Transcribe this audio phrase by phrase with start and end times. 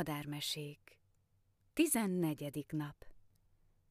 [0.00, 0.98] Madármesék
[1.72, 3.06] Tizennegyedik nap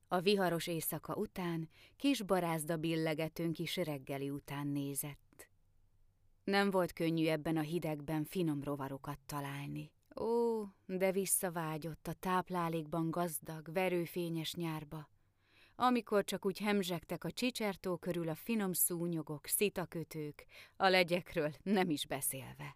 [0.07, 5.49] A viharos éjszaka után kis barázda billegetőn kis reggeli után nézett.
[6.43, 9.91] Nem volt könnyű ebben a hidegben finom rovarokat találni.
[10.21, 15.09] Ó, de visszavágyott a táplálékban gazdag, verőfényes nyárba,
[15.75, 20.45] amikor csak úgy hemzsegtek a csicsertó körül a finom szúnyogok, szitakötők,
[20.77, 22.75] a legyekről nem is beszélve.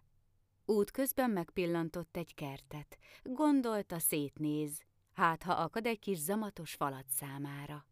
[0.66, 2.98] Útközben megpillantott egy kertet.
[3.22, 7.86] Gondolta, szétnéz, hát ha akad egy kis zamatos falat számára.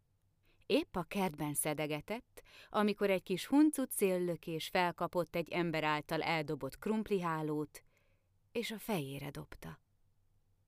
[0.65, 7.83] Épp a kertben szedegetett, amikor egy kis huncut széllökés felkapott egy ember által eldobott krumplihálót,
[8.51, 9.79] és a fejére dobta.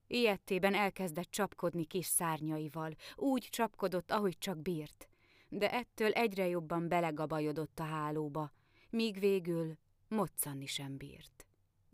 [0.08, 5.10] Ilyettében elkezdett csapkodni kis szárnyaival, úgy csapkodott, ahogy csak bírt,
[5.50, 8.52] de ettől egyre jobban belegabajodott a hálóba,
[8.90, 9.78] míg végül
[10.08, 11.45] moccanni sem bírt.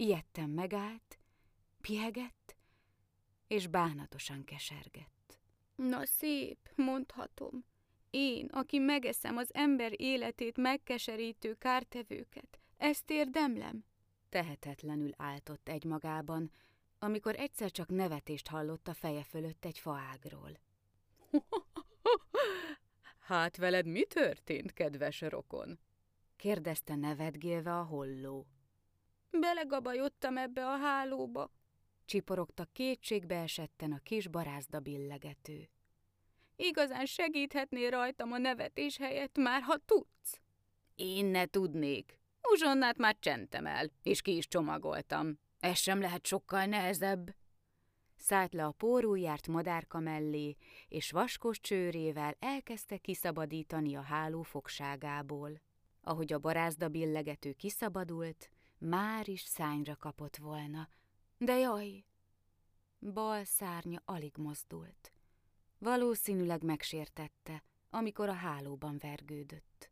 [0.01, 1.19] Ilyetten megállt,
[1.81, 2.55] piegett,
[3.47, 5.39] és bánatosan kesergett.
[5.75, 7.65] Na szép, mondhatom.
[8.09, 13.85] Én, aki megeszem az ember életét megkeserítő kártevőket, ezt érdemlem?
[14.29, 16.51] Tehetetlenül áltott egymagában,
[16.99, 20.59] amikor egyszer csak nevetést hallott a feje fölött egy faágról.
[23.29, 25.79] hát veled mi történt, kedves rokon?
[26.35, 28.47] kérdezte nevetgélve a holló.
[29.31, 31.51] Belegabajodtam ebbe a hálóba,
[32.05, 35.69] csiporogta kétségbe esetten a kis barázda billegető.
[36.55, 40.39] Igazán segíthetnél rajtam a nevetés helyett már, ha tudsz?
[40.95, 42.19] Én ne tudnék.
[42.51, 45.39] Uzsonnát már csentem el, és ki is csomagoltam.
[45.59, 47.35] Ez sem lehet sokkal nehezebb.
[48.15, 50.55] Szállt le a pórújárt madárka mellé,
[50.87, 55.61] és vaskos csőrével elkezdte kiszabadítani a háló fogságából.
[56.01, 58.49] Ahogy a barázda billegető kiszabadult,
[58.81, 60.87] már is szányra kapott volna.
[61.37, 62.05] De jaj!
[63.13, 65.11] Bal szárnya alig mozdult.
[65.77, 69.91] Valószínűleg megsértette, amikor a hálóban vergődött.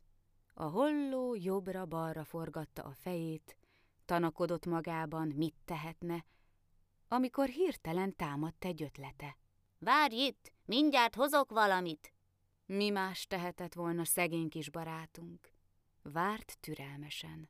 [0.54, 3.56] A holló jobbra-balra forgatta a fejét,
[4.04, 6.24] tanakodott magában, mit tehetne,
[7.08, 9.36] amikor hirtelen támadt egy ötlete.
[9.78, 12.12] Várj itt, mindjárt hozok valamit!
[12.66, 15.52] Mi más tehetett volna szegény kis barátunk?
[16.02, 17.48] Várt türelmesen.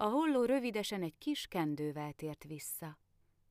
[0.00, 2.98] A holló rövidesen egy kis kendővel tért vissza.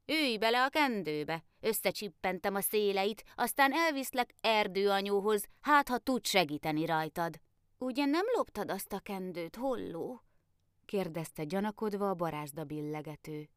[0.05, 7.39] Ülj bele a kendőbe, összecsippentem a széleit, aztán elviszlek erdőanyóhoz, hát ha tud segíteni rajtad.
[7.77, 10.23] Ugye nem loptad azt a kendőt, holló?
[10.85, 13.49] kérdezte gyanakodva a barázda billegető.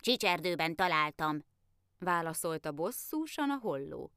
[0.00, 1.44] Csicserdőben találtam,
[1.98, 4.12] válaszolta bosszúsan a holló.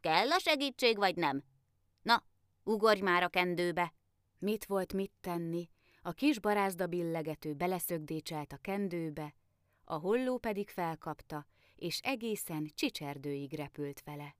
[0.00, 1.44] Kell a segítség, vagy nem?
[2.02, 2.24] Na,
[2.64, 3.92] ugorj már a kendőbe!
[4.38, 5.70] Mit volt mit tenni?
[6.06, 9.34] A kis barázda billegető beleszögdécselt a kendőbe,
[9.84, 11.46] a holló pedig felkapta,
[11.76, 14.36] és egészen csicserdőig repült vele.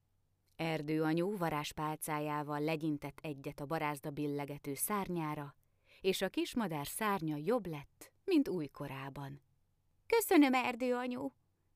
[0.56, 5.54] Erdőanyú varázspálcájával legyintett egyet a barázda billegető szárnyára,
[6.00, 9.42] és a kismadár szárnya jobb lett, mint újkorában.
[10.06, 11.32] Köszönöm, erdőanyú!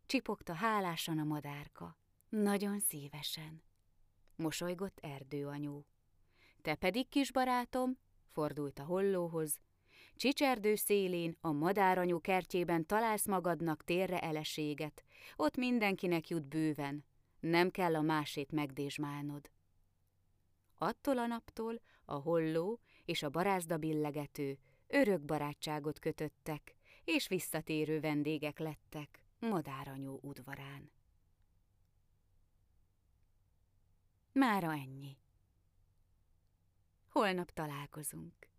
[0.07, 1.99] csipogta hálásan a madárka.
[2.29, 3.63] Nagyon szívesen.
[4.37, 5.85] Mosolygott erdőanyú.
[6.63, 9.59] Te pedig, kisbarátom, fordult a hollóhoz,
[10.21, 15.05] Csicserdő szélén, a madáranyú kertjében találsz magadnak térre eleséget,
[15.37, 17.05] ott mindenkinek jut bőven,
[17.41, 19.51] nem kell a másét megdésmálnod.
[20.75, 28.59] Attól a naptól a holló és a barázda billegető örök barátságot kötöttek, és visszatérő vendégek
[28.59, 30.91] lettek madáranyú udvarán.
[34.33, 35.17] Mára ennyi.
[37.09, 38.50] Holnap találkozunk.